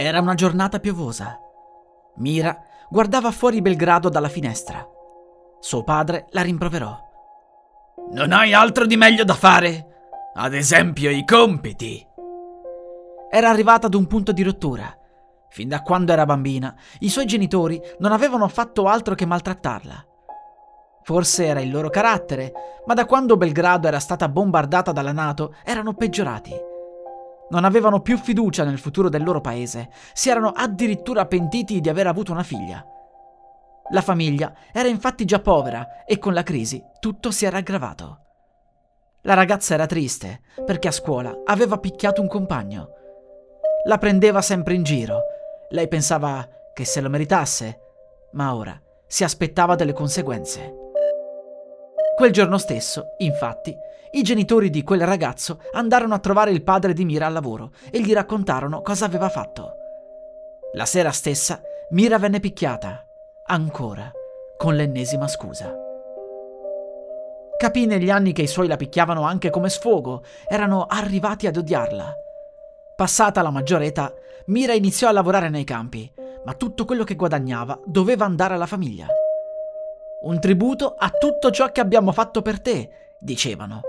Era 0.00 0.20
una 0.20 0.34
giornata 0.34 0.78
piovosa. 0.78 1.40
Mira 2.18 2.56
guardava 2.88 3.32
fuori 3.32 3.60
Belgrado 3.60 4.08
dalla 4.08 4.28
finestra. 4.28 4.86
Suo 5.58 5.82
padre 5.82 6.26
la 6.30 6.42
rimproverò. 6.42 6.96
Non 8.12 8.30
hai 8.30 8.52
altro 8.52 8.86
di 8.86 8.96
meglio 8.96 9.24
da 9.24 9.34
fare? 9.34 10.12
Ad 10.34 10.54
esempio 10.54 11.10
i 11.10 11.24
compiti. 11.24 12.06
Era 13.28 13.50
arrivata 13.50 13.88
ad 13.88 13.94
un 13.94 14.06
punto 14.06 14.30
di 14.30 14.44
rottura. 14.44 14.96
Fin 15.48 15.66
da 15.66 15.82
quando 15.82 16.12
era 16.12 16.24
bambina, 16.24 16.76
i 17.00 17.08
suoi 17.08 17.26
genitori 17.26 17.82
non 17.98 18.12
avevano 18.12 18.46
fatto 18.46 18.86
altro 18.86 19.16
che 19.16 19.26
maltrattarla. 19.26 20.06
Forse 21.02 21.44
era 21.44 21.58
il 21.58 21.72
loro 21.72 21.90
carattere, 21.90 22.52
ma 22.86 22.94
da 22.94 23.04
quando 23.04 23.36
Belgrado 23.36 23.88
era 23.88 23.98
stata 23.98 24.28
bombardata 24.28 24.92
dalla 24.92 25.10
Nato 25.10 25.56
erano 25.64 25.94
peggiorati. 25.94 26.67
Non 27.50 27.64
avevano 27.64 28.00
più 28.00 28.18
fiducia 28.18 28.64
nel 28.64 28.78
futuro 28.78 29.08
del 29.08 29.24
loro 29.24 29.40
paese, 29.40 29.90
si 30.12 30.28
erano 30.28 30.52
addirittura 30.54 31.26
pentiti 31.26 31.80
di 31.80 31.88
aver 31.88 32.06
avuto 32.06 32.32
una 32.32 32.42
figlia. 32.42 32.84
La 33.90 34.02
famiglia 34.02 34.52
era 34.70 34.88
infatti 34.88 35.24
già 35.24 35.40
povera 35.40 36.04
e 36.04 36.18
con 36.18 36.34
la 36.34 36.42
crisi 36.42 36.82
tutto 37.00 37.30
si 37.30 37.46
era 37.46 37.58
aggravato. 37.58 38.20
La 39.22 39.34
ragazza 39.34 39.74
era 39.74 39.86
triste 39.86 40.42
perché 40.64 40.88
a 40.88 40.92
scuola 40.92 41.42
aveva 41.44 41.78
picchiato 41.78 42.20
un 42.20 42.28
compagno. 42.28 42.90
La 43.86 43.96
prendeva 43.96 44.42
sempre 44.42 44.74
in 44.74 44.82
giro. 44.82 45.22
Lei 45.70 45.88
pensava 45.88 46.46
che 46.74 46.84
se 46.84 47.00
lo 47.00 47.08
meritasse, 47.08 47.80
ma 48.32 48.54
ora 48.54 48.78
si 49.06 49.24
aspettava 49.24 49.74
delle 49.74 49.94
conseguenze. 49.94 50.74
Quel 52.14 52.32
giorno 52.32 52.58
stesso, 52.58 53.14
infatti, 53.18 53.76
i 54.12 54.22
genitori 54.22 54.70
di 54.70 54.82
quel 54.82 55.04
ragazzo 55.06 55.60
andarono 55.72 56.14
a 56.14 56.18
trovare 56.18 56.50
il 56.50 56.62
padre 56.62 56.92
di 56.92 57.04
Mira 57.04 57.26
al 57.26 57.32
lavoro 57.32 57.72
e 57.90 58.00
gli 58.00 58.12
raccontarono 58.12 58.82
cosa 58.82 59.04
aveva 59.04 59.28
fatto. 59.28 59.74
La 60.74 60.84
sera 60.84 61.10
stessa 61.12 61.60
Mira 61.90 62.18
venne 62.18 62.40
picchiata 62.40 63.06
ancora, 63.46 64.10
con 64.56 64.76
l'ennesima 64.76 65.26
scusa. 65.26 65.74
Capì 67.56 67.86
negli 67.86 68.10
anni 68.10 68.32
che 68.32 68.42
i 68.42 68.46
suoi 68.46 68.68
la 68.68 68.76
picchiavano 68.76 69.22
anche 69.22 69.50
come 69.50 69.70
sfogo, 69.70 70.22
erano 70.46 70.86
arrivati 70.86 71.46
ad 71.46 71.56
odiarla. 71.56 72.12
Passata 72.94 73.42
la 73.42 73.50
maggiore 73.50 73.86
età, 73.86 74.12
Mira 74.46 74.74
iniziò 74.74 75.08
a 75.08 75.12
lavorare 75.12 75.48
nei 75.48 75.64
campi, 75.64 76.10
ma 76.44 76.54
tutto 76.54 76.84
quello 76.84 77.04
che 77.04 77.16
guadagnava 77.16 77.80
doveva 77.84 78.24
andare 78.24 78.54
alla 78.54 78.66
famiglia. 78.66 79.06
Un 80.20 80.38
tributo 80.40 80.94
a 80.96 81.10
tutto 81.10 81.50
ciò 81.50 81.70
che 81.72 81.80
abbiamo 81.80 82.12
fatto 82.12 82.42
per 82.42 82.60
te, 82.60 82.90
dicevano. 83.18 83.80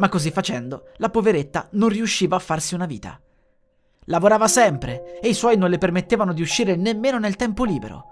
Ma 0.00 0.08
così 0.08 0.30
facendo, 0.30 0.88
la 0.96 1.10
poveretta 1.10 1.68
non 1.72 1.90
riusciva 1.90 2.34
a 2.36 2.40
farsi 2.40 2.74
una 2.74 2.86
vita. 2.86 3.20
Lavorava 4.04 4.48
sempre 4.48 5.20
e 5.20 5.28
i 5.28 5.34
suoi 5.34 5.58
non 5.58 5.68
le 5.68 5.76
permettevano 5.76 6.32
di 6.32 6.40
uscire 6.40 6.74
nemmeno 6.74 7.18
nel 7.18 7.36
tempo 7.36 7.64
libero. 7.64 8.04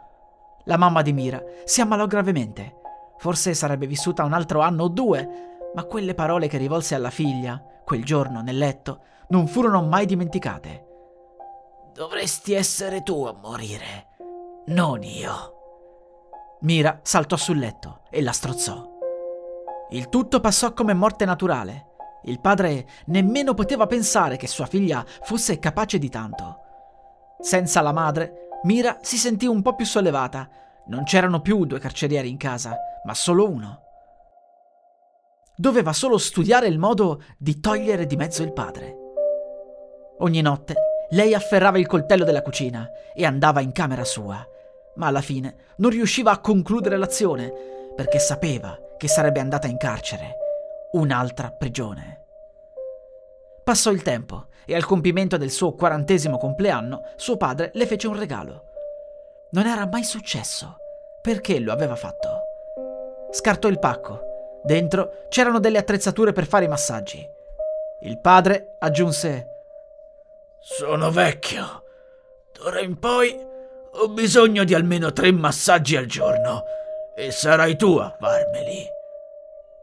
La 0.64 0.76
mamma 0.76 1.00
di 1.00 1.14
Mira 1.14 1.42
si 1.64 1.80
ammalò 1.80 2.06
gravemente. 2.06 2.74
Forse 3.16 3.54
sarebbe 3.54 3.86
vissuta 3.86 4.22
un 4.22 4.34
altro 4.34 4.60
anno 4.60 4.84
o 4.84 4.88
due, 4.88 5.70
ma 5.74 5.84
quelle 5.84 6.12
parole 6.12 6.46
che 6.46 6.58
rivolse 6.58 6.94
alla 6.94 7.10
figlia, 7.10 7.62
quel 7.84 8.04
giorno 8.04 8.42
nel 8.42 8.58
letto, 8.58 9.00
non 9.28 9.46
furono 9.46 9.82
mai 9.82 10.04
dimenticate. 10.04 10.84
Dovresti 11.94 12.52
essere 12.52 13.02
tu 13.02 13.24
a 13.24 13.32
morire, 13.32 14.08
non 14.66 15.02
io. 15.02 15.54
Mira 16.60 17.00
saltò 17.02 17.36
sul 17.36 17.58
letto 17.58 18.02
e 18.10 18.20
la 18.20 18.32
strozzò. 18.32 18.97
Il 19.90 20.08
tutto 20.10 20.40
passò 20.40 20.74
come 20.74 20.92
morte 20.92 21.24
naturale. 21.24 21.86
Il 22.24 22.40
padre 22.40 22.86
nemmeno 23.06 23.54
poteva 23.54 23.86
pensare 23.86 24.36
che 24.36 24.46
sua 24.46 24.66
figlia 24.66 25.04
fosse 25.22 25.58
capace 25.58 25.98
di 25.98 26.10
tanto. 26.10 26.60
Senza 27.40 27.80
la 27.80 27.92
madre, 27.92 28.48
Mira 28.64 28.98
si 29.00 29.16
sentì 29.16 29.46
un 29.46 29.62
po' 29.62 29.74
più 29.74 29.86
sollevata. 29.86 30.48
Non 30.88 31.04
c'erano 31.04 31.40
più 31.40 31.64
due 31.64 31.78
carcerieri 31.78 32.28
in 32.28 32.36
casa, 32.36 32.76
ma 33.04 33.14
solo 33.14 33.48
uno. 33.48 33.82
Doveva 35.56 35.92
solo 35.92 36.18
studiare 36.18 36.66
il 36.66 36.78
modo 36.78 37.22
di 37.38 37.60
togliere 37.60 38.06
di 38.06 38.16
mezzo 38.16 38.42
il 38.42 38.52
padre. 38.52 38.96
Ogni 40.18 40.40
notte 40.40 40.74
lei 41.10 41.34
afferrava 41.34 41.78
il 41.78 41.86
coltello 41.86 42.24
della 42.24 42.42
cucina 42.42 42.86
e 43.14 43.24
andava 43.24 43.60
in 43.60 43.72
camera 43.72 44.04
sua, 44.04 44.44
ma 44.96 45.06
alla 45.06 45.22
fine 45.22 45.74
non 45.78 45.90
riusciva 45.90 46.32
a 46.32 46.40
concludere 46.40 46.96
l'azione 46.96 47.52
perché 47.94 48.18
sapeva 48.18 48.78
che 48.98 49.08
sarebbe 49.08 49.40
andata 49.40 49.66
in 49.66 49.78
carcere, 49.78 50.36
un'altra 50.92 51.50
prigione. 51.50 52.24
Passò 53.64 53.90
il 53.90 54.02
tempo 54.02 54.48
e 54.66 54.74
al 54.74 54.84
compimento 54.84 55.38
del 55.38 55.50
suo 55.50 55.72
quarantesimo 55.72 56.36
compleanno 56.36 57.12
suo 57.16 57.36
padre 57.36 57.70
le 57.74 57.86
fece 57.86 58.06
un 58.06 58.18
regalo. 58.18 58.64
Non 59.52 59.66
era 59.66 59.86
mai 59.86 60.04
successo. 60.04 60.76
Perché 61.22 61.58
lo 61.58 61.72
aveva 61.72 61.94
fatto? 61.94 62.28
Scartò 63.30 63.68
il 63.68 63.78
pacco. 63.78 64.60
Dentro 64.62 65.26
c'erano 65.28 65.58
delle 65.58 65.78
attrezzature 65.78 66.32
per 66.32 66.46
fare 66.46 66.64
i 66.64 66.68
massaggi. 66.68 67.26
Il 68.02 68.18
padre 68.20 68.76
aggiunse 68.78 69.46
Sono 70.60 71.10
vecchio. 71.10 71.84
D'ora 72.52 72.80
in 72.80 72.98
poi 72.98 73.38
ho 73.92 74.08
bisogno 74.08 74.64
di 74.64 74.74
almeno 74.74 75.12
tre 75.12 75.30
massaggi 75.32 75.96
al 75.96 76.06
giorno 76.06 76.64
e 77.18 77.32
sarai 77.32 77.76
tu 77.76 77.96
a 77.96 78.16
farmeli. 78.16 78.86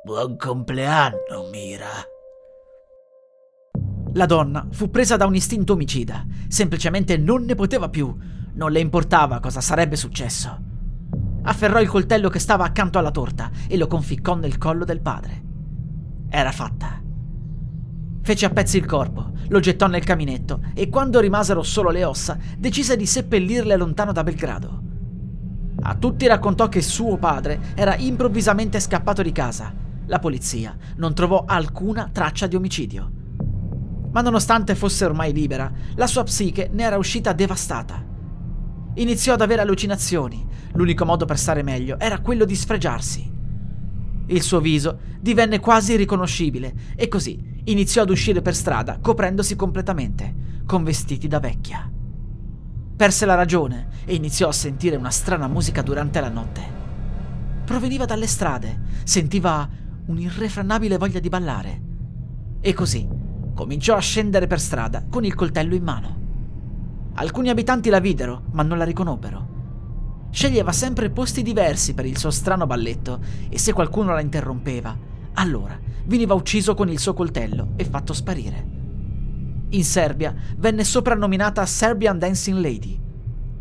Buon 0.06 0.38
compleanno, 0.38 1.50
Mira. 1.51 1.90
La 4.13 4.25
donna 4.25 4.66
fu 4.72 4.90
presa 4.90 5.18
da 5.18 5.25
un 5.25 5.35
istinto 5.35 5.74
omicida. 5.74 6.25
Semplicemente 6.47 7.18
non 7.18 7.44
ne 7.44 7.56
poteva 7.56 7.90
più. 7.90 8.16
Non 8.53 8.72
le 8.72 8.79
importava 8.79 9.41
cosa 9.41 9.59
sarebbe 9.59 9.97
successo. 9.97 10.57
Afferrò 11.44 11.81
il 11.81 11.90
coltello 11.90 12.29
che 12.29 12.40
stava 12.40 12.63
accanto 12.63 13.00
alla 13.00 13.12
torta 13.12 13.51
e 13.68 13.75
lo 13.75 13.88
conficcò 13.88 14.35
nel 14.35 14.57
collo 14.57 14.85
del 14.85 15.01
padre. 15.01 15.44
Era 16.29 16.53
fatta. 16.53 17.01
Fece 18.22 18.45
a 18.45 18.50
pezzi 18.50 18.78
il 18.78 18.85
corpo, 18.85 19.31
lo 19.50 19.59
gettò 19.59 19.88
nel 19.88 20.06
caminetto 20.06 20.62
e 20.74 20.88
quando 20.88 21.19
rimasero 21.19 21.63
solo 21.63 21.90
le 21.90 22.06
ossa 22.06 22.38
decise 22.57 22.95
di 22.95 23.06
seppellirle 23.06 23.75
lontano 23.75 24.13
da 24.13 24.24
Belgrado. 24.24 24.84
A 25.88 25.96
tutti 25.96 26.28
raccontò 26.28 26.68
che 26.68 26.81
suo 26.81 27.18
padre 27.18 27.59
era 27.75 27.96
improvvisamente 27.96 28.79
scappato 28.79 29.22
di 29.22 29.31
casa. 29.31 29.73
La 30.07 30.19
polizia 30.19 30.75
non 30.97 31.13
trovò 31.13 31.46
alcuna 31.46 32.09
traccia 32.12 32.47
di 32.47 32.56
omicidio 32.56 33.23
ma 34.16 34.22
nonostante 34.22 34.75
fosse 34.75 35.03
ormai 35.03 35.34
libera, 35.34 35.69
la 35.95 36.07
sua 36.07 36.24
psiche 36.24 36.69
ne 36.72 36.84
era 36.84 36.97
uscita 36.97 37.34
devastata. 37.34 38.01
Iniziò 38.94 39.34
ad 39.34 39.41
avere 39.41 39.62
allucinazioni, 39.62 40.47
l'unico 40.72 41.03
modo 41.03 41.25
per 41.25 41.38
stare 41.38 41.63
meglio 41.63 42.00
era 42.00 42.22
quello 42.22 42.45
di 42.45 42.56
sfregiarsi. 42.56 43.29
Il 44.28 44.41
suo 44.41 44.62
viso 44.62 45.00
divenne 45.19 45.59
quasi 45.59 45.94
irriconoscibile 45.94 46.74
e 46.95 47.09
così 47.09 47.62
iniziò 47.66 48.03
ad 48.03 48.09
uscire 48.09 48.41
per 48.41 48.56
strada 48.56 49.00
coprendosi 49.01 49.57
completamente, 49.57 50.63
con 50.66 50.85
vestiti 50.85 51.28
da 51.28 51.41
vecchia. 51.41 51.94
Perse 52.95 53.25
la 53.25 53.36
ragione 53.36 53.88
e 54.06 54.15
iniziò 54.15 54.47
a 54.47 54.53
sentire 54.53 54.95
una 54.95 55.09
strana 55.09 55.50
musica 55.50 55.81
durante 55.81 56.21
la 56.21 56.30
notte. 56.30 56.62
Proveniva 57.65 58.06
dalle 58.06 58.25
strade, 58.25 58.80
sentiva 59.03 59.68
un'irrefrenabile 60.06 60.97
voglia 60.97 61.19
di 61.19 61.27
ballare. 61.27 61.81
E 62.62 62.74
così 62.74 63.06
cominciò 63.53 63.95
a 63.95 64.00
scendere 64.00 64.47
per 64.47 64.62
strada 64.62 65.03
con 65.09 65.25
il 65.25 65.36
coltello 65.36 65.75
in 65.75 65.83
mano. 65.83 66.24
Alcuni 67.15 67.50
abitanti 67.50 67.89
la 67.89 68.00
videro, 68.00 68.44
ma 68.51 68.63
non 68.63 68.77
la 68.77 68.86
riconobbero. 68.86 70.30
Sceglieva 70.30 70.71
sempre 70.71 71.09
posti 71.09 71.42
diversi 71.42 71.94
per 71.94 72.06
il 72.06 72.18
suo 72.18 72.31
strano 72.31 72.65
balletto 72.65 73.19
e 73.50 73.59
se 73.59 73.74
qualcuno 73.74 74.13
la 74.13 74.21
interrompeva, 74.21 74.97
allora 75.33 75.77
veniva 76.06 76.33
ucciso 76.33 76.75
con 76.75 76.89
il 76.89 77.00
suo 77.00 77.13
coltello 77.13 77.74
e 77.75 77.83
fatto 77.83 78.13
sparire. 78.13 78.75
In 79.69 79.83
Serbia 79.83 80.33
venne 80.57 80.83
soprannominata 80.83 81.65
Serbian 81.65 82.19
Dancing 82.19 82.59
Lady. 82.59 83.01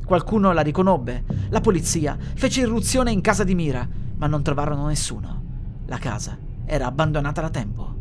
Qualcuno 0.05 0.53
la 0.53 0.61
riconobbe, 0.61 1.25
la 1.49 1.61
polizia 1.61 2.17
fece 2.35 2.61
irruzione 2.61 3.11
in 3.11 3.23
casa 3.23 3.43
di 3.43 3.55
Mira, 3.55 3.89
ma 4.17 4.27
non 4.27 4.43
trovarono 4.43 4.87
nessuno. 4.87 5.43
La 5.87 5.99
casa 5.99 6.39
era 6.67 6.87
abbandonata 6.87 7.41
da 7.41 7.51
tempo. 7.51 7.95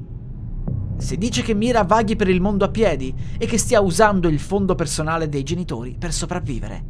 Se 0.97 1.17
dice 1.17 1.41
che 1.41 1.53
Mira 1.53 1.83
vaghi 1.83 2.15
per 2.15 2.27
il 2.27 2.41
mondo 2.41 2.65
a 2.65 2.69
piedi 2.69 3.13
e 3.37 3.45
che 3.45 3.57
stia 3.57 3.81
usando 3.81 4.27
il 4.27 4.39
fondo 4.39 4.75
personale 4.75 5.29
dei 5.29 5.43
genitori 5.43 5.95
per 5.97 6.13
sopravvivere. 6.13 6.85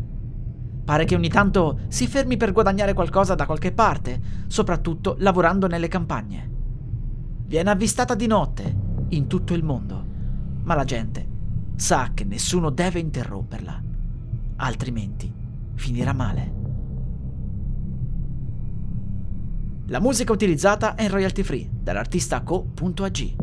Pare 0.84 1.06
che 1.06 1.16
ogni 1.16 1.30
tanto 1.30 1.80
si 1.88 2.08
fermi 2.08 2.36
per 2.36 2.52
guadagnare 2.52 2.94
qualcosa 2.94 3.36
da 3.36 3.46
qualche 3.46 3.72
parte, 3.72 4.20
soprattutto 4.48 5.16
lavorando 5.20 5.68
nelle 5.68 5.88
campagne. 5.88 6.52
Viene 7.46 7.70
avvistata 7.70 8.16
di 8.16 8.28
notte 8.28 8.76
in 9.10 9.28
tutto 9.28 9.54
il 9.54 9.64
mondo, 9.64 10.06
ma 10.64 10.76
la 10.76 10.84
gente 10.84 11.28
sa 11.76 12.12
che 12.14 12.24
nessuno 12.24 12.70
deve 12.70 13.00
interromperla, 13.00 13.82
altrimenti 14.58 15.32
finirà 15.76 16.14
male. 16.14 16.62
La 19.88 20.00
musica 20.00 20.32
utilizzata 20.32 20.96
è 20.96 21.04
in 21.04 21.10
royalty 21.10 21.44
free 21.44 21.70
dall'artista 21.70 22.42
co.ag. 22.42 23.43